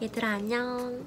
얘들아 0.00 0.28
안녕. 0.28 1.04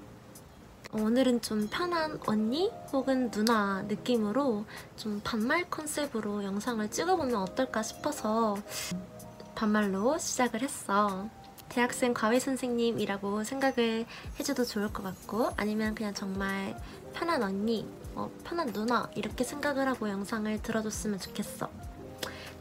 오늘은 0.91 1.41
좀 1.41 1.69
편한 1.71 2.19
언니 2.27 2.69
혹은 2.91 3.31
누나 3.31 3.83
느낌으로 3.83 4.65
좀 4.97 5.21
반말 5.23 5.69
컨셉으로 5.69 6.43
영상을 6.43 6.91
찍어보면 6.91 7.35
어떨까 7.35 7.83
싶어서 7.83 8.57
반말로 9.55 10.17
시작을 10.17 10.61
했어. 10.61 11.29
대학생 11.69 12.13
과외 12.13 12.37
선생님이라고 12.39 13.45
생각을 13.45 14.05
해줘도 14.37 14.65
좋을 14.65 14.91
것 14.91 15.03
같고 15.03 15.51
아니면 15.55 15.95
그냥 15.95 16.13
정말 16.13 16.77
편한 17.13 17.41
언니, 17.43 17.87
어, 18.13 18.29
편한 18.43 18.73
누나 18.73 19.09
이렇게 19.15 19.45
생각을 19.45 19.87
하고 19.87 20.09
영상을 20.09 20.61
들어줬으면 20.61 21.17
좋겠어 21.19 21.69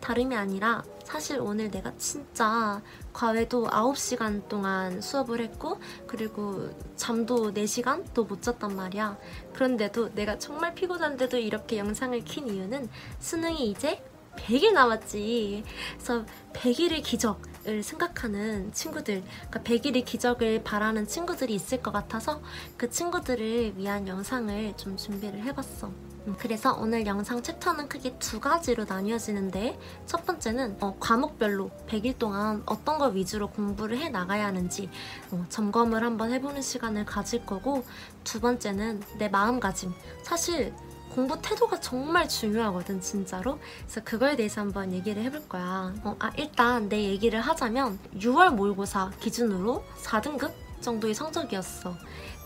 다름이 0.01 0.35
아니라 0.35 0.83
사실 1.05 1.41
오늘 1.41 1.71
내가 1.71 1.93
진짜 1.97 2.81
과외도 3.13 3.67
9시간 3.67 4.49
동안 4.49 5.01
수업을 5.01 5.41
했고 5.41 5.81
그리고 6.07 6.71
잠도 6.97 7.53
4시간도 7.53 8.27
못 8.27 8.43
잤단 8.43 8.77
말이야. 8.77 9.19
그런데도 9.53 10.15
내가 10.15 10.39
정말 10.39 10.75
피곤한데도 10.75 11.39
이렇게 11.39 11.79
영상을 11.79 12.19
킨 12.25 12.49
이유는 12.49 12.89
수능이 13.19 13.71
이제 13.71 14.03
100일 14.37 14.73
남았지. 14.73 15.65
그래서 15.95 16.25
100일의 16.53 17.03
기적을 17.03 17.83
생각하는 17.83 18.73
친구들, 18.73 19.23
그러니까 19.51 19.61
100일의 19.61 20.05
기적을 20.05 20.63
바라는 20.63 21.07
친구들이 21.07 21.55
있을 21.55 21.83
것 21.83 21.91
같아서 21.91 22.41
그 22.77 22.89
친구들을 22.89 23.77
위한 23.77 24.07
영상을 24.07 24.77
좀 24.77 24.97
준비를 24.97 25.43
해봤어. 25.43 26.10
음, 26.27 26.37
그래서 26.39 26.75
오늘 26.75 27.07
영상 27.07 27.43
챕터는 27.43 27.89
크게 27.89 28.19
두 28.19 28.41
가지로 28.41 28.85
나뉘어지는데 28.85 29.79
첫 30.07 30.27
번째는 30.27 30.77
어, 30.81 30.97
과목별로 31.01 31.71
100일 31.89 32.19
동안 32.19 32.63
어떤 32.67 32.99
걸 32.99 33.15
위주로 33.15 33.49
공부를 33.49 33.99
해 33.99 34.11
나가야 34.11 34.47
하는지 34.47 34.91
어, 35.31 35.45
점검을 35.49 36.03
한번 36.03 36.33
해보는 36.33 36.61
시간을 36.61 37.07
가질 37.07 37.47
거고 37.47 37.85
두 38.25 38.41
번째는 38.41 39.03
내 39.19 39.29
마음가짐. 39.29 39.93
사실 40.23 40.75
공부 41.15 41.41
태도가 41.41 41.81
정말 41.81 42.29
중요하거든 42.29 43.01
진짜로. 43.01 43.59
그래서 43.81 44.01
그거에 44.05 44.37
대해서 44.37 44.61
한번 44.61 44.93
얘기를 44.93 45.23
해볼 45.25 45.49
거야. 45.49 45.95
어, 46.05 46.17
아 46.19 46.31
일단 46.37 46.89
내 46.89 47.03
얘기를 47.05 47.41
하자면 47.41 47.99
6월 48.17 48.51
모의고사 48.51 49.11
기준으로 49.21 49.85
4등급 50.03 50.53
정도의 50.81 51.15
성적이었어. 51.15 51.97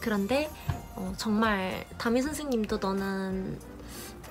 그런데 0.00 0.50
어, 0.96 1.12
정말 1.16 1.84
담임 1.98 2.22
선생님도 2.22 2.78
너는 2.78 3.58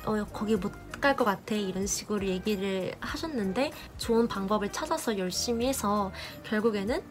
어, 0.05 0.25
거기 0.33 0.55
못 0.55 0.71
갈 1.03 1.17
것 1.17 1.25
같아 1.25 1.53
이런 1.53 1.85
식으로 1.85 2.25
얘기를 2.25 2.95
하셨는데 3.01 3.73
좋은 3.97 4.25
방법을 4.29 4.71
찾아서 4.71 5.17
열심히 5.17 5.67
해서 5.67 6.13
결국에는 6.45 7.03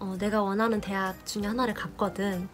어, 0.00 0.16
내가 0.18 0.42
원하는 0.42 0.82
대학 0.82 1.24
중에 1.24 1.46
하나를 1.46 1.72
갔거든. 1.72 2.46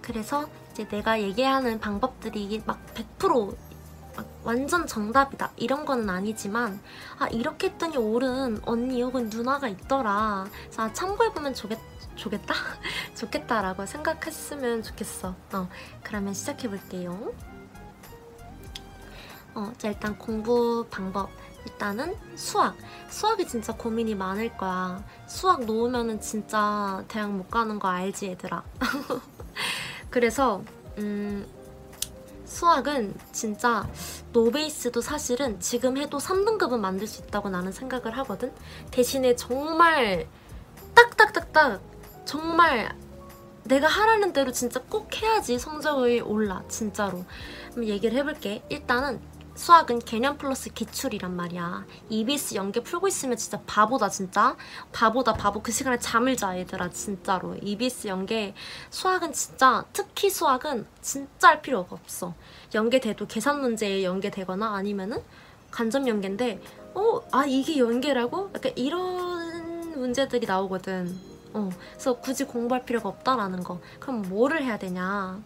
그래서 0.00 0.48
이제 0.72 0.88
내가 0.88 1.22
얘기하는 1.22 1.78
방법들이 1.78 2.60
막 2.66 2.84
100%막 2.94 3.56
완전 4.44 4.86
정답이다. 4.86 5.52
이런 5.56 5.84
거는 5.84 6.08
아니지만 6.10 6.80
아 7.18 7.28
이렇게 7.28 7.68
했더니 7.68 7.96
옳은 7.96 8.60
언니 8.64 9.02
혹은 9.02 9.28
누나가 9.28 9.68
있더라. 9.68 10.46
자 10.70 10.84
아, 10.84 10.92
참고해보면 10.92 11.54
좋겠, 11.54 11.78
좋겠다? 12.16 12.54
좋겠다 13.14 13.62
라고 13.62 13.86
생각했으면 13.86 14.82
좋겠어. 14.82 15.34
어, 15.52 15.68
그러면 16.02 16.34
시작해볼게요. 16.34 17.32
어, 19.54 19.72
자 19.78 19.88
일단 19.88 20.18
공부 20.18 20.86
방법. 20.90 21.30
일단은 21.64 22.16
수학. 22.34 22.76
수학이 23.08 23.46
진짜 23.46 23.72
고민이 23.72 24.16
많을 24.16 24.56
거야. 24.56 25.04
수학 25.26 25.64
놓으면은 25.64 26.20
진짜 26.20 27.04
대학 27.06 27.30
못 27.30 27.48
가는 27.48 27.78
거 27.78 27.86
알지 27.86 28.26
얘들아? 28.30 28.64
그래서 30.10 30.62
음 30.98 31.46
수학은 32.52 33.14
진짜 33.32 33.88
노베이스도 34.32 35.00
사실은 35.00 35.58
지금 35.58 35.96
해도 35.96 36.18
3등급은 36.18 36.78
만들 36.78 37.06
수 37.06 37.22
있다고 37.22 37.48
나는 37.48 37.72
생각을 37.72 38.16
하거든. 38.18 38.52
대신에 38.90 39.34
정말 39.34 40.28
딱딱딱딱 40.94 41.80
정말 42.26 42.94
내가 43.64 43.86
하라는 43.86 44.34
대로 44.34 44.52
진짜 44.52 44.80
꼭 44.88 45.22
해야지 45.22 45.58
성적이 45.58 46.20
올라 46.20 46.62
진짜로. 46.68 47.24
한번 47.66 47.84
얘기를 47.84 48.16
해볼게. 48.18 48.62
일단은 48.68 49.20
수학은 49.54 50.00
개념 50.00 50.38
플러스 50.38 50.70
기출이란 50.72 51.36
말이야. 51.36 51.84
EBS 52.08 52.54
연계 52.54 52.80
풀고 52.80 53.08
있으면 53.08 53.36
진짜 53.36 53.60
바보다 53.66 54.08
진짜. 54.08 54.56
바보다 54.92 55.34
바보. 55.34 55.62
그 55.62 55.70
시간에 55.72 55.98
잠을 55.98 56.36
자 56.36 56.58
얘들아 56.58 56.90
진짜로. 56.90 57.56
EBS 57.60 58.08
연계 58.08 58.54
수학은 58.90 59.32
진짜 59.32 59.84
특히 59.92 60.30
수학은 60.30 60.86
진짜 61.02 61.48
할 61.48 61.62
필요가 61.62 61.94
없어. 61.94 62.34
연계돼도 62.74 63.26
계산 63.26 63.60
문제에 63.60 64.04
연계되거나 64.04 64.74
아니면은 64.74 65.22
간접 65.70 66.06
연계인데 66.06 66.60
어? 66.94 67.20
아 67.30 67.44
이게 67.46 67.78
연계라고? 67.78 68.50
약간 68.54 68.72
이런 68.76 69.98
문제들이 69.98 70.46
나오거든. 70.46 71.32
어, 71.54 71.68
그래서 71.92 72.14
굳이 72.18 72.44
공부할 72.44 72.84
필요가 72.84 73.10
없다라는 73.10 73.62
거. 73.62 73.80
그럼 74.00 74.22
뭐를 74.22 74.62
해야 74.64 74.78
되냐? 74.78 75.42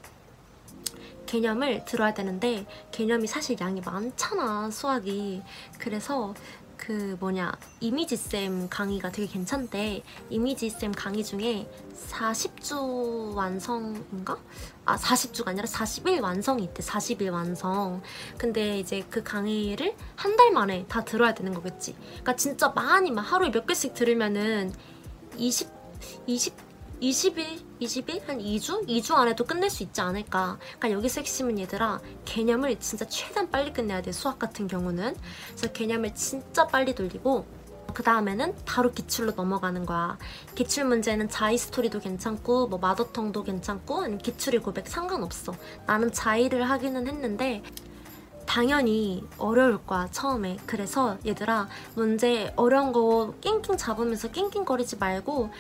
개념을 1.26 1.84
들어야 1.84 2.14
되는데 2.14 2.66
개념이 2.92 3.26
사실 3.26 3.56
양이 3.60 3.80
많잖아 3.80 4.70
수학이. 4.70 5.42
그래서 5.78 6.34
그 6.76 7.16
뭐냐 7.20 7.52
이미지쌤 7.80 8.68
강의가 8.68 9.10
되게 9.10 9.26
괜찮대. 9.26 10.02
이미지쌤 10.30 10.92
강의 10.92 11.24
중에 11.24 11.68
40주 12.10 13.34
완성인가? 13.34 14.38
아 14.84 14.96
40주가 14.96 15.48
아니라 15.48 15.66
40일 15.66 16.22
완성이 16.22 16.64
있대 16.64 16.82
40일 16.82 17.32
완성. 17.32 18.02
근데 18.38 18.78
이제 18.78 19.04
그 19.10 19.22
강의를 19.22 19.94
한 20.16 20.36
달 20.36 20.52
만에 20.52 20.84
다 20.86 21.02
들어야 21.02 21.32
되는 21.34 21.54
거겠지. 21.54 21.94
그러니까 22.08 22.36
진짜 22.36 22.68
많이 22.68 23.10
막 23.10 23.22
하루에 23.22 23.50
몇 23.50 23.66
개씩 23.66 23.94
들으면은 23.94 24.72
20 25.38 25.68
20 26.26 26.54
20일, 27.00 27.44
20일? 27.80 28.26
한 28.26 28.38
2주? 28.38 28.88
2주 28.88 29.14
안에도 29.14 29.44
끝낼 29.44 29.68
수 29.68 29.82
있지 29.82 30.00
않을까. 30.00 30.58
그러니까 30.78 30.90
여기서 30.92 31.20
핵심은 31.20 31.58
얘들아, 31.58 32.00
개념을 32.24 32.80
진짜 32.80 33.06
최대한 33.06 33.50
빨리 33.50 33.72
끝내야 33.72 34.00
돼, 34.00 34.12
수학 34.12 34.38
같은 34.38 34.66
경우는. 34.66 35.14
그래서 35.48 35.72
개념을 35.72 36.14
진짜 36.14 36.66
빨리 36.66 36.94
돌리고, 36.94 37.44
그 37.92 38.02
다음에는 38.02 38.54
바로 38.64 38.92
기출로 38.92 39.32
넘어가는 39.32 39.84
거야. 39.84 40.18
기출 40.54 40.84
문제는 40.84 41.28
자이 41.28 41.58
스토리도 41.58 42.00
괜찮고, 42.00 42.68
뭐 42.68 42.78
마더텅도 42.78 43.44
괜찮고, 43.44 44.18
기출이 44.18 44.58
고백 44.58 44.88
상관없어. 44.88 45.54
나는 45.86 46.12
자이를 46.12 46.68
하기는 46.68 47.06
했는데, 47.06 47.62
당연히 48.46 49.24
어려울 49.38 49.84
거야 49.84 50.08
처음에 50.12 50.56
그래서 50.66 51.18
얘들아 51.26 51.68
문제 51.96 52.52
어려운 52.54 52.92
거 52.92 53.34
낑낑 53.40 53.76
잡으면서 53.76 54.30
낑낑거리지 54.30 54.96
말고 54.96 55.50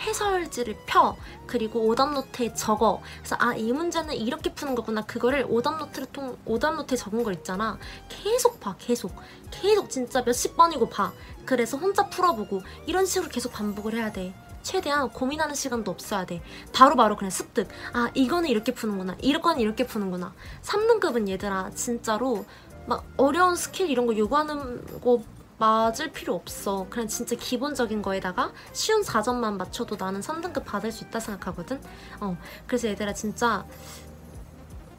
해설지를 0.00 0.76
펴. 0.86 1.16
그리고 1.46 1.80
오답노트에 1.86 2.54
적어. 2.54 3.00
그래서 3.18 3.36
아 3.38 3.54
이 3.54 3.72
문제는 3.72 4.14
이렇게 4.14 4.52
푸는 4.52 4.74
거구나. 4.74 5.02
그거를 5.02 5.46
오답노트를 5.48 6.08
통 6.12 6.36
오답노트에 6.44 6.96
적은 6.96 7.22
거 7.22 7.32
있잖아. 7.32 7.78
계속 8.08 8.60
봐 8.60 8.74
계속. 8.78 9.14
계속 9.50 9.88
진짜 9.90 10.22
몇십 10.22 10.56
번이고 10.56 10.88
봐. 10.88 11.12
그래서 11.44 11.76
혼자 11.76 12.08
풀어보고 12.08 12.62
이런 12.86 13.06
식으로 13.06 13.30
계속 13.30 13.52
반복을 13.52 13.94
해야 13.94 14.10
돼. 14.12 14.34
최대한 14.62 15.10
고민하는 15.10 15.54
시간도 15.54 15.90
없어야 15.90 16.24
돼. 16.24 16.42
바로바로 16.72 16.96
바로 16.96 17.16
그냥 17.16 17.30
습득. 17.30 17.68
아 17.92 18.10
이거는 18.14 18.48
이렇게 18.48 18.72
푸는구나. 18.72 19.16
이거는 19.20 19.60
이렇게 19.60 19.86
푸는구나. 19.86 20.32
3등급은 20.62 21.28
얘들아 21.28 21.70
진짜로 21.74 22.44
막 22.86 23.04
어려운 23.16 23.56
스킬 23.56 23.90
이런 23.90 24.06
거 24.06 24.16
요구하는 24.16 25.00
거 25.00 25.22
맞을 25.58 26.10
필요 26.12 26.34
없어. 26.34 26.86
그냥 26.90 27.08
진짜 27.08 27.36
기본적인 27.36 28.02
거에다가 28.02 28.52
쉬운 28.72 29.02
4점만 29.02 29.56
맞춰도 29.56 29.96
나는 29.96 30.20
3등급 30.20 30.64
받을 30.64 30.90
수 30.90 31.04
있다 31.04 31.20
생각하거든? 31.20 31.80
어, 32.20 32.36
그래서 32.66 32.88
얘들아 32.88 33.14
진짜 33.14 33.64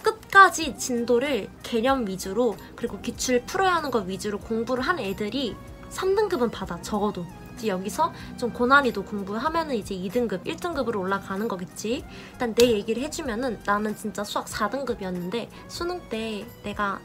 끝까지 0.02 0.78
진도를 0.78 1.50
개념 1.64 2.08
위주로 2.08 2.56
그리고 2.76 3.02
기출 3.02 3.44
풀어야 3.46 3.76
하는 3.76 3.92
거 3.92 4.00
위주로 4.00 4.40
공부를 4.40 4.84
한 4.84 5.00
애들이 5.00 5.56
3등급은 5.90 6.52
받아, 6.52 6.82
적어도. 6.82 7.26
이제 7.56 7.70
여기서 7.70 8.14
좀 8.38 8.52
고난이도 8.52 9.06
공부하면은 9.06 9.76
이제 9.76 9.96
2등급, 9.96 10.44
1등급으로 10.46 11.00
올라가는 11.00 11.48
거겠지. 11.48 12.04
일단 12.34 12.54
내 12.54 12.70
얘기를 12.72 13.02
해주면은 13.04 13.60
나는 13.66 13.96
진짜 13.96 14.24
수학 14.24 14.46
4등급이었는데 14.46 15.48
수능 15.70 16.02
때 16.10 16.46
내가 16.64 17.00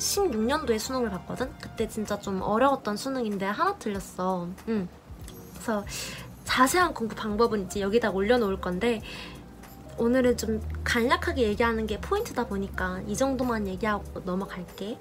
16년도에 0.00 0.78
수능을 0.78 1.10
봤거든? 1.10 1.52
그때 1.60 1.86
진짜 1.86 2.18
좀 2.18 2.42
어려웠던 2.42 2.96
수능인데 2.96 3.46
하나 3.46 3.76
틀렸어. 3.76 4.48
응. 4.68 4.88
그래서 5.52 5.84
자세한 6.44 6.94
공부 6.94 7.14
방법은 7.14 7.66
이제 7.66 7.80
여기다 7.80 8.10
올려놓을 8.10 8.60
건데 8.60 9.02
오늘은 9.98 10.36
좀 10.38 10.60
간략하게 10.82 11.42
얘기하는 11.42 11.86
게 11.86 12.00
포인트다 12.00 12.46
보니까 12.46 13.02
이 13.06 13.14
정도만 13.14 13.68
얘기하고 13.68 14.20
넘어갈게. 14.20 14.98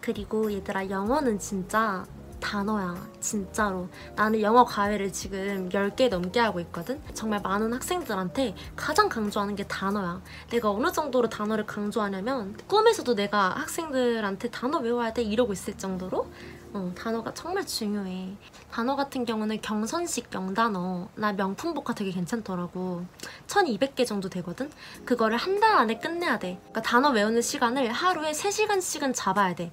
그리고 0.00 0.52
얘들아 0.52 0.90
영어는 0.90 1.38
진짜 1.38 2.04
단어야 2.42 2.94
진짜로. 3.20 3.88
나는 4.16 4.42
영어 4.42 4.64
과외를 4.64 5.12
지금 5.12 5.68
10개 5.70 6.08
넘게 6.10 6.40
하고 6.40 6.60
있거든? 6.60 7.00
정말 7.14 7.40
많은 7.40 7.72
학생들한테 7.72 8.54
가장 8.76 9.08
강조하는 9.08 9.56
게 9.56 9.66
단어야. 9.66 10.20
내가 10.50 10.70
어느 10.70 10.92
정도로 10.92 11.28
단어를 11.30 11.64
강조하냐면 11.64 12.56
꿈에서도 12.66 13.14
내가 13.14 13.50
학생들한테 13.60 14.50
단어 14.50 14.78
외워야 14.78 15.12
돼? 15.14 15.22
이러고 15.22 15.52
있을 15.54 15.78
정도로? 15.78 16.30
어, 16.74 16.92
단어가 16.96 17.32
정말 17.34 17.66
중요해. 17.66 18.34
단어 18.70 18.96
같은 18.96 19.24
경우는 19.24 19.60
경선식 19.60 20.28
명단어 20.32 21.08
나 21.14 21.32
명품 21.32 21.74
복화 21.74 21.94
되게 21.94 22.10
괜찮더라고. 22.10 23.04
1200개 23.46 24.06
정도 24.06 24.28
되거든? 24.28 24.70
그거를 25.04 25.36
한 25.38 25.60
달 25.62 25.76
안에 25.76 25.98
끝내야 26.00 26.38
돼. 26.40 26.58
그러니까 26.60 26.82
단어 26.82 27.10
외우는 27.10 27.40
시간을 27.40 27.92
하루에 27.92 28.32
3시간씩은 28.32 29.12
잡아야 29.14 29.54
돼 29.54 29.70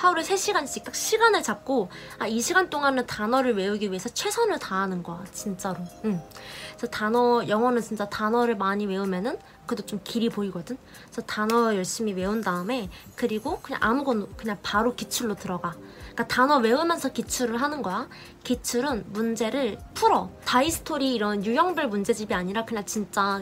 하루에 0.00 0.22
3시간씩 0.22 0.84
딱 0.84 0.94
시간을 0.94 1.42
잡고 1.42 1.90
아, 2.18 2.26
이 2.26 2.40
시간 2.40 2.70
동안은 2.70 3.06
단어를 3.06 3.54
외우기 3.54 3.90
위해서 3.90 4.08
최선을 4.08 4.58
다하는 4.58 5.02
거야 5.02 5.22
진짜로 5.30 5.76
응. 6.06 6.22
그래서 6.70 6.86
단어 6.86 7.46
영어는 7.46 7.82
진짜 7.82 8.08
단어를 8.08 8.56
많이 8.56 8.86
외우면은 8.86 9.38
그래도 9.70 9.86
좀 9.86 10.00
길이 10.02 10.28
보이거든 10.28 10.76
그래서 11.04 11.22
단어 11.22 11.76
열심히 11.76 12.12
외운 12.12 12.40
다음에 12.40 12.88
그리고 13.14 13.60
그냥 13.60 13.80
아무거나 13.80 14.26
그냥 14.36 14.58
바로 14.62 14.96
기출로 14.96 15.36
들어가 15.36 15.76
그러니까 16.10 16.26
단어 16.26 16.58
외우면서 16.58 17.10
기출을 17.10 17.60
하는 17.62 17.82
거야. 17.82 18.08
기출은 18.44 19.06
문제를 19.08 19.78
풀어. 19.94 20.30
자이스토리 20.44 21.14
이런 21.14 21.44
유형별 21.44 21.88
문제집이 21.88 22.34
아니라 22.34 22.64
그냥 22.64 22.84
진짜 22.84 23.40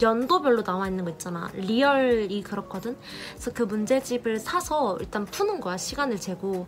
연도별로 0.00 0.62
나와 0.62 0.88
있는 0.88 1.04
거 1.04 1.10
있잖아. 1.10 1.50
리얼이 1.54 2.42
그렇거든. 2.42 2.96
그래서 3.32 3.52
그 3.52 3.62
문제집을 3.62 4.38
사서 4.38 4.98
일단 5.00 5.24
푸는 5.24 5.60
거야. 5.60 5.76
시간을 5.76 6.20
재고. 6.20 6.66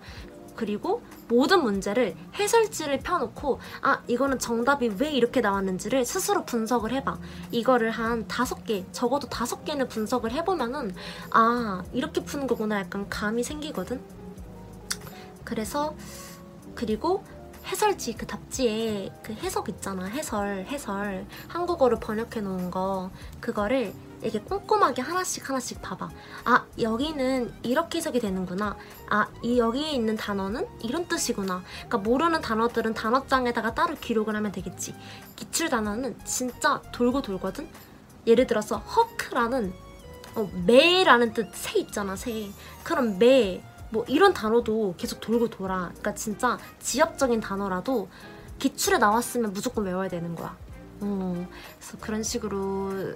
그리고 0.54 1.02
모든 1.28 1.62
문제를 1.62 2.14
해설지를 2.34 3.00
펴놓고 3.00 3.60
아 3.80 4.02
이거는 4.06 4.38
정답이 4.38 4.96
왜 4.98 5.10
이렇게 5.10 5.40
나왔는지를 5.40 6.04
스스로 6.04 6.44
분석을 6.44 6.92
해봐. 6.92 7.18
이거를 7.50 7.90
한 7.90 8.26
다섯 8.28 8.64
개 8.64 8.84
적어도 8.92 9.28
다섯 9.28 9.64
개는 9.64 9.88
분석을 9.88 10.32
해보면은 10.32 10.94
아 11.30 11.82
이렇게 11.92 12.22
푸는 12.22 12.46
거구나. 12.46 12.80
약간 12.80 13.08
감이 13.08 13.42
생기거든. 13.42 14.00
그래서 15.44 15.94
그리고 16.74 17.24
해설지 17.66 18.14
그 18.14 18.26
답지에 18.26 19.10
그 19.22 19.32
해석 19.32 19.68
있잖아. 19.68 20.04
해설 20.04 20.66
해설. 20.68 21.26
한국어로 21.48 21.98
번역해 22.00 22.40
놓은 22.40 22.70
거. 22.70 23.10
그거를 23.40 23.94
이렇게 24.22 24.40
꼼꼼하게 24.40 25.02
하나씩 25.02 25.48
하나씩 25.48 25.82
봐봐. 25.82 26.08
아 26.44 26.64
여기는 26.80 27.52
이렇게 27.62 27.98
해석이 27.98 28.20
되는구나. 28.20 28.76
아 29.10 29.26
이 29.42 29.58
여기에 29.58 29.90
있는 29.92 30.16
단어는 30.16 30.66
이런 30.82 31.06
뜻이구나. 31.08 31.62
그러니까 31.88 31.98
모르는 31.98 32.40
단어들은 32.40 32.94
단어장에다가 32.94 33.74
따로 33.74 33.94
기록을 33.96 34.34
하면 34.36 34.52
되겠지. 34.52 34.94
기출 35.36 35.68
단어는 35.68 36.18
진짜 36.24 36.80
돌고 36.92 37.22
돌거든? 37.22 37.68
예를 38.26 38.46
들어서 38.46 38.78
허크라는 38.78 39.72
어, 40.36 40.50
매라는 40.66 41.34
뜻 41.34 41.50
새 41.54 41.80
있잖아 41.80 42.16
새. 42.16 42.50
그럼 42.84 43.18
매 43.18 43.62
뭐 43.92 44.04
이런 44.08 44.32
단어도 44.32 44.94
계속 44.96 45.20
돌고 45.20 45.50
돌아. 45.50 45.88
그러니까 45.88 46.14
진짜 46.14 46.58
지역적인 46.80 47.40
단어라도 47.40 48.08
기출에 48.58 48.96
나왔으면 48.96 49.52
무조건 49.52 49.84
외워야 49.84 50.08
되는 50.08 50.34
거야. 50.34 50.56
어, 51.00 51.46
그래서 51.78 51.98
그런 52.00 52.22
식으로 52.22 53.12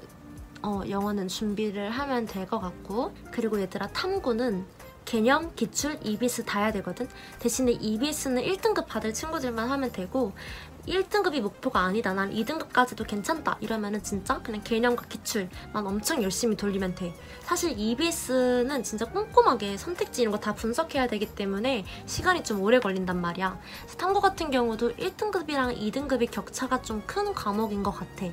어, 0.62 0.82
영어는 0.88 1.28
준비를 1.28 1.90
하면 1.90 2.26
될 2.26 2.46
것 2.46 2.58
같고 2.60 3.12
그리고 3.32 3.60
얘들아 3.60 3.88
탐구는 3.88 4.64
개념, 5.04 5.54
기출, 5.54 5.98
이비스 6.02 6.44
다 6.44 6.60
해야 6.60 6.72
되거든. 6.72 7.08
대신에 7.38 7.72
이비스는 7.72 8.42
1등급 8.42 8.86
받을 8.86 9.14
친구들만 9.14 9.70
하면 9.70 9.92
되고 9.92 10.32
1등급이 10.88 11.40
목표가 11.40 11.80
아니다. 11.80 12.12
난 12.12 12.32
2등급까지도 12.32 13.06
괜찮다. 13.06 13.56
이러면은 13.60 14.02
진짜 14.02 14.40
그냥 14.42 14.62
개념과 14.64 15.06
기출만 15.06 15.86
엄청 15.86 16.22
열심히 16.22 16.56
돌리면 16.56 16.94
돼. 16.96 17.14
사실 17.42 17.74
EBS는 17.78 18.82
진짜 18.82 19.04
꼼꼼하게 19.06 19.76
선택지 19.76 20.22
이런 20.22 20.32
거 20.32 20.38
다 20.40 20.54
분석해야 20.54 21.06
되기 21.08 21.26
때문에 21.26 21.84
시간이 22.06 22.42
좀 22.44 22.60
오래 22.62 22.78
걸린단 22.80 23.20
말이야. 23.20 23.58
탐구 23.98 24.20
같은 24.20 24.50
경우도 24.50 24.94
1등급이랑 24.96 25.76
2등급의 25.78 26.30
격차가 26.30 26.82
좀 26.82 27.02
큰 27.06 27.32
과목인 27.32 27.82
것 27.84 27.92
같아. 27.92 28.26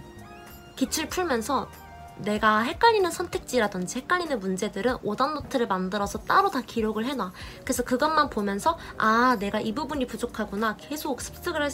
기출 0.75 1.07
풀면서 1.07 1.69
내가 2.17 2.61
헷갈리는 2.61 3.09
선택지라든지 3.09 3.99
헷갈리는 3.99 4.39
문제들은 4.39 4.97
오답 5.03 5.33
노트를 5.33 5.67
만들어서 5.67 6.19
따로 6.19 6.49
다 6.49 6.61
기록을 6.61 7.05
해놔. 7.05 7.31
그래서 7.63 7.83
그것만 7.83 8.29
보면서 8.29 8.77
아 8.97 9.37
내가 9.39 9.59
이 9.59 9.73
부분이 9.73 10.07
부족하구나 10.07 10.77
계속 10.77 11.21
습득을 11.21 11.65
해, 11.65 11.69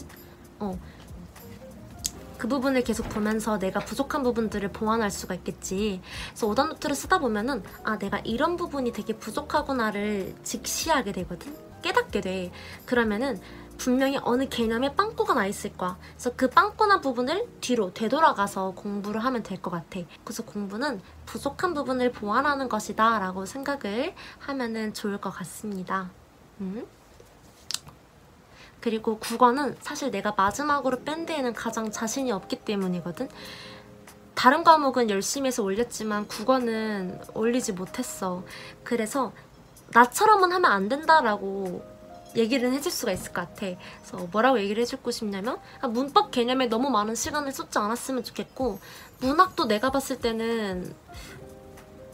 어. 0.59 0.77
그 2.37 2.47
부분을 2.47 2.85
계속 2.85 3.09
보면서 3.09 3.59
내가 3.59 3.81
부족한 3.81 4.23
부분들을 4.23 4.71
보완할 4.71 5.11
수가 5.11 5.35
있겠지. 5.35 6.01
그래서 6.29 6.47
오답 6.47 6.69
노트를 6.69 6.95
쓰다 6.95 7.19
보면은 7.19 7.63
아 7.83 7.97
내가 7.97 8.19
이런 8.19 8.55
부분이 8.55 8.93
되게 8.93 9.13
부족하구나를 9.13 10.35
직시하게 10.43 11.11
되거든. 11.11 11.53
깨닫게 11.81 12.21
돼. 12.21 12.51
그러면은 12.85 13.39
분명히 13.79 14.19
어느 14.23 14.47
개념에 14.47 14.93
빵꾸가 14.93 15.33
나 15.33 15.47
있을 15.47 15.75
거야. 15.75 15.97
그래서 16.13 16.31
그 16.35 16.49
빵꾸난 16.49 17.01
부분을 17.01 17.47
뒤로 17.61 17.91
되돌아가서 17.93 18.71
공부를 18.75 19.23
하면 19.23 19.41
될 19.41 19.59
것 19.61 19.71
같아. 19.71 20.01
그래서 20.23 20.43
공부는 20.43 21.01
부족한 21.25 21.73
부분을 21.73 22.11
보완하는 22.11 22.69
것이다 22.69 23.19
라고 23.19 23.45
생각을 23.45 24.13
하면은 24.39 24.93
좋을 24.93 25.19
것 25.19 25.31
같습니다. 25.31 26.11
음? 26.61 26.85
그리고 28.81 29.17
국어는 29.17 29.75
사실 29.81 30.11
내가 30.11 30.33
마지막으로 30.37 30.99
밴드에는 31.03 31.53
가장 31.53 31.91
자신이 31.91 32.31
없기 32.31 32.57
때문이거든. 32.63 33.27
다른 34.35 34.63
과목은 34.63 35.09
열심히 35.09 35.47
해서 35.47 35.63
올렸지만 35.63 36.27
국어는 36.27 37.19
올리지 37.33 37.73
못했어. 37.73 38.43
그래서 38.85 39.33
나처럼은 39.91 40.51
하면 40.53 40.71
안 40.71 40.87
된다라고 40.87 41.83
얘기를 42.35 42.71
해줄 42.71 42.91
수가 42.91 43.11
있을 43.11 43.33
것 43.33 43.41
같아. 43.41 43.67
그래서 43.97 44.27
뭐라고 44.31 44.59
얘기를 44.59 44.81
해주고 44.81 45.11
싶냐면 45.11 45.57
아, 45.81 45.87
문법 45.87 46.31
개념에 46.31 46.67
너무 46.67 46.89
많은 46.89 47.15
시간을 47.15 47.51
쏟지 47.51 47.77
않았으면 47.77 48.23
좋겠고 48.23 48.79
문학도 49.19 49.65
내가 49.65 49.91
봤을 49.91 50.19
때는 50.19 50.93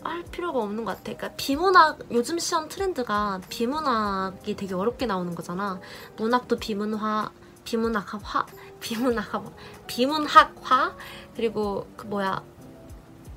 할 0.04 0.24
필요가 0.26 0.60
없는 0.60 0.86
것 0.86 0.92
같아. 0.92 1.04
그러니까 1.04 1.32
비문학 1.36 2.00
요즘 2.12 2.38
시험 2.38 2.70
트렌드가 2.70 3.42
비문학이 3.50 4.56
되게 4.56 4.74
어렵게 4.76 5.06
나오는 5.08 5.34
거잖아. 5.34 5.80
문학도 6.18 6.60
비문화, 6.60 7.32
비문학화, 7.64 8.46
비문학화, 8.80 9.44
비문학화 9.88 10.96
그리고 11.36 11.88
그 11.98 12.06
뭐야 12.06 12.44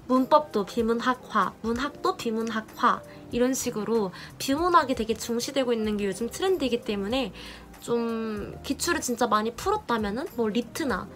문법도 0.09 0.65
비문학화, 0.65 1.53
문학도 1.63 2.17
비문학화 2.17 3.03
이런 3.31 3.55
식으로 3.55 4.11
비문학이 4.39 4.95
되게 4.95 5.15
중시되고 5.15 5.73
있는 5.73 5.97
게 5.97 6.07
요즘 6.07 6.29
트렌드이기 6.29 6.83
때문에 6.83 7.33
좀 7.81 8.59
기출을 8.63 9.01
진짜 9.01 9.27
많이 9.27 9.55
풀었다면은 9.55 10.27
뭐 10.35 10.49
LEET나 10.49 11.07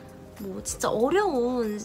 뭐 0.41 0.63
진짜 0.63 0.91
어려운 0.91 1.79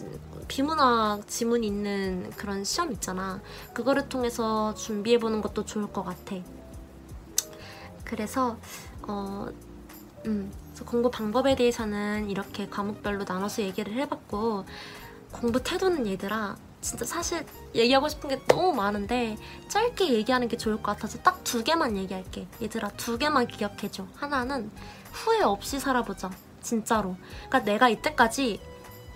비문학 0.48 1.26
지문이 1.26 1.66
있는 1.66 2.30
그런 2.36 2.62
시험 2.64 2.92
있잖아. 2.92 3.40
그거를 3.72 4.08
통해서 4.08 4.74
준비해 4.74 5.18
보는 5.18 5.40
것도 5.40 5.64
좋을 5.64 5.92
것 5.92 6.04
같아. 6.04 6.36
그래서 8.04 8.58
어, 9.02 9.46
음, 10.26 10.52
공부 10.84 11.10
방법에 11.10 11.56
대해서는 11.56 12.30
이렇게 12.30 12.68
과목별로 12.68 13.24
나눠서 13.26 13.62
얘기를 13.62 13.94
해봤고 13.94 14.64
공부 15.32 15.62
태도는 15.62 16.06
얘들아 16.06 16.56
진짜 16.80 17.04
사실 17.04 17.44
얘기하고 17.74 18.08
싶은 18.08 18.30
게 18.30 18.40
너무 18.46 18.72
많은데 18.72 19.36
짧게 19.68 20.12
얘기하는 20.14 20.48
게 20.48 20.56
좋을 20.56 20.76
것 20.76 20.82
같아서 20.94 21.18
딱 21.18 21.38
두 21.44 21.64
개만 21.64 21.96
얘기할게 21.96 22.46
얘들아 22.60 22.90
두 22.90 23.16
개만 23.16 23.46
기억해줘 23.46 24.06
하나는 24.14 24.70
후회 25.12 25.42
없이 25.42 25.80
살아보자 25.80 26.30
진짜로 26.60 27.16
그러니까 27.48 27.60
내가 27.60 27.88
이때까지 27.88 28.60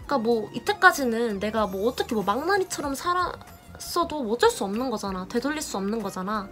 그러니까 0.06 0.18
뭐 0.18 0.50
이때까지는 0.54 1.40
내가 1.40 1.66
뭐 1.66 1.88
어떻게 1.88 2.14
뭐 2.14 2.24
망나니처럼 2.24 2.94
살았어도 2.94 4.30
어쩔 4.30 4.50
수 4.50 4.64
없는 4.64 4.90
거잖아. 4.90 5.26
되돌릴 5.28 5.62
수 5.62 5.76
없는 5.76 6.02
거잖아. 6.02 6.48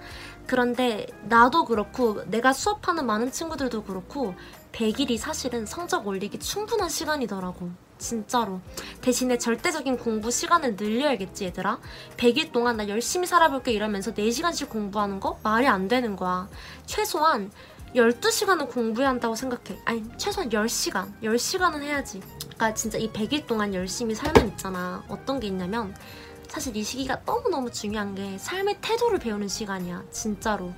그런데 0.47 1.07
나도 1.23 1.65
그렇고 1.65 2.25
내가 2.27 2.53
수업하는 2.53 3.07
많은 3.07 3.33
친구들도 3.33 3.85
그렇고 3.85 4.35
100일이 4.73 5.19
사실은 5.19 5.67
성적 5.67 6.07
올리기 6.07 6.39
충분한 6.39 6.89
시간이더라고. 6.89 7.71
진짜로. 8.01 8.61
대신에 9.01 9.39
절대적인 9.39 9.99
공부 9.99 10.31
시간을 10.31 10.75
늘려야겠지, 10.75 11.45
얘들아. 11.45 11.79
100일 12.17 12.51
동안 12.51 12.79
나 12.79 12.89
열심히 12.89 13.27
살아볼게 13.27 13.71
이러면서 13.71 14.13
4시간씩 14.13 14.71
공부하는 14.71 15.21
거 15.21 15.39
말이 15.45 15.69
안 15.69 15.87
되는 15.87 16.17
거야. 16.17 16.49
최소한 16.87 17.53
12시간은 17.95 18.71
공부해야 18.71 19.11
한다고 19.11 19.35
생각해. 19.35 19.79
아니, 19.85 20.03
최소한 20.17 20.49
10시간. 20.51 21.13
10시간은 21.23 21.83
해야지. 21.83 22.21
그러니까 22.41 22.75
진짜 22.75 22.99
이 22.99 23.11
100일 23.13 23.47
동안 23.47 23.75
열심히 23.75 24.15
살면 24.15 24.49
있잖아. 24.49 25.05
어떤 25.09 25.39
게 25.39 25.47
있냐면 25.47 25.95
사실 26.49 26.77
이 26.77 26.83
시기가 26.83 27.21
너무너무 27.27 27.71
중요한 27.71 28.15
게 28.15 28.39
삶의 28.39 28.79
태도를 28.81 29.19
배우는 29.19 29.49
시간이야. 29.49 30.05
진짜로. 30.11 30.73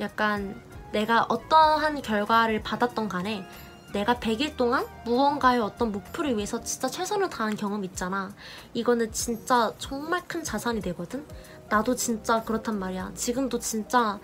약간 0.00 0.60
내가 0.92 1.26
어떠한 1.28 2.02
결과를 2.02 2.62
받았던 2.62 3.08
간에 3.08 3.44
내가 3.92 4.16
100일 4.16 4.56
동안 4.56 4.86
무언가의 5.04 5.60
어떤 5.60 5.92
목표를 5.92 6.36
위해서 6.36 6.60
진짜 6.62 6.88
최선을 6.88 7.30
다한 7.30 7.56
경험 7.56 7.84
있잖아. 7.84 8.32
이거는 8.74 9.12
진짜 9.12 9.72
정말 9.78 10.22
큰 10.26 10.44
자산이 10.44 10.80
되거든? 10.80 11.26
나도 11.68 11.94
진짜 11.94 12.42
그렇단 12.42 12.78
말이야. 12.78 13.12
지금도 13.14 13.58
진짜 13.58 14.18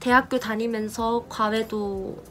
대학교 0.00 0.38
다니면서 0.38 1.26
과외도 1.28 2.22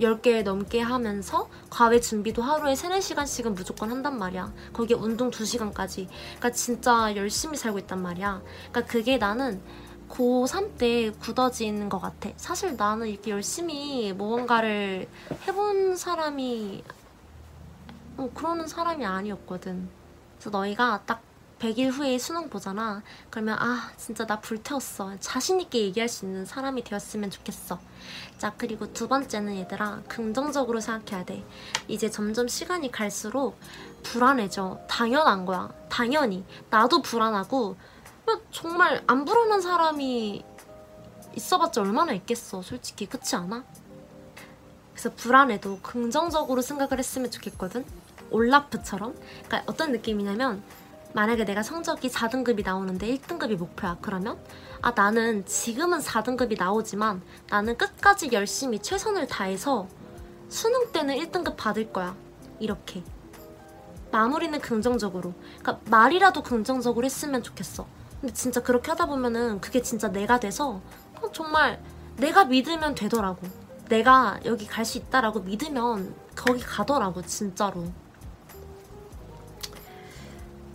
10개 0.00 0.42
넘게 0.42 0.80
하면서 0.80 1.48
과외 1.70 2.00
준비도 2.00 2.42
하루에 2.42 2.74
3, 2.74 2.92
4시간씩은 2.92 3.54
무조건 3.54 3.90
한단 3.90 4.18
말이야. 4.18 4.52
거기에 4.72 4.96
운동 4.96 5.30
2시간까지. 5.30 6.08
그러니까 6.08 6.50
진짜 6.50 7.14
열심히 7.14 7.56
살고 7.56 7.78
있단 7.80 8.02
말이야. 8.02 8.42
그러니까 8.70 8.92
그게 8.92 9.18
나는 9.18 9.62
고3 10.08 10.78
때 10.78 11.10
굳어진 11.10 11.88
것 11.88 11.98
같아. 12.00 12.30
사실 12.36 12.76
나는 12.76 13.08
이렇게 13.08 13.30
열심히 13.30 14.12
무언가를 14.12 15.08
해본 15.46 15.96
사람이 15.96 16.84
어, 18.16 18.30
그러는 18.34 18.66
사람이 18.66 19.04
아니었거든. 19.04 19.88
그래서 20.38 20.50
너희가 20.50 21.02
딱 21.06 21.22
100일 21.58 21.90
후에 21.90 22.18
수능 22.18 22.50
보잖아. 22.50 23.02
그러면 23.30 23.56
아 23.58 23.90
진짜 23.96 24.26
나 24.26 24.40
불태웠어. 24.40 25.16
자신 25.20 25.60
있게 25.60 25.80
얘기할 25.80 26.08
수 26.08 26.26
있는 26.26 26.44
사람이 26.44 26.84
되었으면 26.84 27.30
좋겠어. 27.30 27.80
자 28.38 28.52
그리고 28.58 28.92
두 28.92 29.08
번째는 29.08 29.56
얘들아 29.56 30.02
긍정적으로 30.08 30.80
생각해야 30.80 31.24
돼. 31.24 31.42
이제 31.88 32.10
점점 32.10 32.48
시간이 32.48 32.90
갈수록 32.92 33.58
불안해져. 34.02 34.80
당연한 34.88 35.46
거야. 35.46 35.72
당연히 35.88 36.44
나도 36.70 37.00
불안하고 37.02 37.76
정말 38.50 39.02
안 39.06 39.24
불안한 39.24 39.60
사람이 39.60 40.44
있어봤자 41.34 41.80
얼마나 41.80 42.12
있겠어 42.12 42.62
솔직히. 42.62 43.06
그렇지 43.06 43.36
않아? 43.36 43.64
그래서 44.92 45.10
불안해도 45.14 45.80
긍정적으로 45.80 46.62
생각을 46.62 46.98
했으면 46.98 47.30
좋겠거든. 47.30 47.84
올라프처럼. 48.30 49.14
그러니까 49.44 49.62
어떤 49.66 49.92
느낌이냐면 49.92 50.62
만약에 51.12 51.44
내가 51.44 51.62
성적이 51.62 52.08
4등급이 52.08 52.64
나오는데 52.64 53.06
1등급이 53.16 53.56
목표야 53.56 53.98
그러면? 54.00 54.38
아 54.82 54.92
나는 54.92 55.44
지금은 55.46 55.98
4등급이 55.98 56.58
나오지만 56.58 57.22
나는 57.48 57.76
끝까지 57.76 58.30
열심히 58.32 58.80
최선을 58.80 59.26
다해서 59.26 59.88
수능 60.48 60.92
때는 60.92 61.16
1등급 61.16 61.56
받을 61.56 61.92
거야. 61.92 62.16
이렇게. 62.60 63.02
마무리는 64.10 64.60
긍정적으로. 64.60 65.34
그러니까 65.60 65.80
말이라도 65.90 66.42
긍정적으로 66.42 67.04
했으면 67.04 67.42
좋겠어 67.42 67.86
진짜 68.32 68.62
그렇게 68.62 68.90
하다 68.90 69.06
보면은 69.06 69.60
그게 69.60 69.82
진짜 69.82 70.08
내가 70.08 70.40
돼서 70.40 70.80
어, 71.20 71.32
정말 71.32 71.82
내가 72.16 72.44
믿으면 72.44 72.94
되더라고. 72.94 73.46
내가 73.88 74.40
여기 74.44 74.66
갈 74.66 74.84
수 74.84 74.98
있다라고 74.98 75.40
믿으면 75.40 76.14
거기 76.34 76.60
가더라고 76.62 77.22
진짜로. 77.22 77.84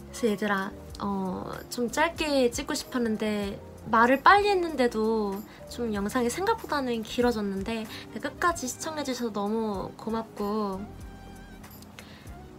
그래서 0.10 0.27
얘들아 0.27 0.72
어, 1.01 1.51
좀 1.70 1.89
짧게 1.89 2.51
찍고 2.51 2.74
싶었는데 2.74 3.60
말을 3.86 4.22
빨리 4.22 4.50
했는데도 4.50 5.41
좀 5.70 5.94
영상이 5.94 6.29
생각보다는 6.29 7.01
길어졌는데 7.01 7.88
끝까지 8.22 8.68
시청해주셔서 8.68 9.32
너무 9.32 9.91
고맙고 9.98 10.82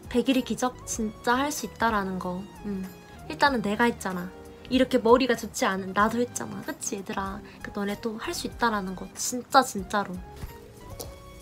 100일의 0.08 0.44
기적 0.44 0.86
진짜 0.86 1.34
할 1.36 1.52
수 1.52 1.66
있다라는 1.66 2.18
거 2.18 2.42
음. 2.64 2.88
일단은 3.28 3.62
내가 3.62 3.84
했잖아 3.84 4.30
이렇게 4.70 4.98
머리가 4.98 5.34
좋지 5.36 5.64
않은 5.66 5.92
나도 5.92 6.20
했잖아. 6.20 6.62
그치 6.64 6.96
얘들아. 6.96 7.40
그 7.62 7.70
너네 7.74 8.00
또할수 8.00 8.46
있다라는 8.46 8.96
거 8.96 9.06
진짜 9.14 9.62
진짜로. 9.62 10.14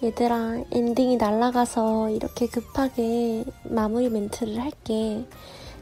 얘들아 0.03 0.65
엔딩이 0.71 1.17
날라가서 1.17 2.11
이렇게 2.11 2.47
급하게 2.47 3.45
마무리 3.65 4.09
멘트를 4.09 4.61
할게. 4.61 5.27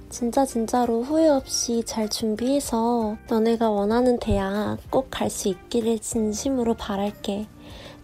진짜 0.09 0.47
진짜로 0.47 1.03
후회 1.03 1.29
없이 1.29 1.83
잘 1.85 2.09
준비해서 2.09 3.17
너네가 3.29 3.71
원하는 3.71 4.19
대학 4.19 4.79
꼭 4.91 5.11
갈 5.11 5.29
수 5.31 5.49
있기를 5.49 5.99
진심으로 5.99 6.75
바랄게. 6.75 7.47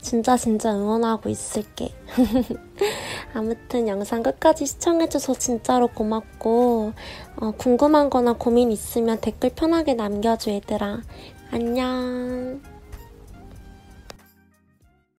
진짜 0.03 0.37
진짜 0.37 0.75
응원하고 0.75 1.31
있을게. 1.31 1.95
아무튼 3.33 3.89
영상 3.89 4.23
끝까지 4.23 4.67
시청해줘서 4.67 5.35
진짜로 5.35 5.87
고맙고 5.89 6.93
어, 7.37 7.51
궁금한 7.53 8.11
거나 8.11 8.35
고민 8.35 8.71
있으면 8.71 9.19
댓글 9.21 9.51
편하게 9.51 9.95
남겨줘 9.95 10.51
얘들아. 10.51 11.01
안녕. 11.51 12.72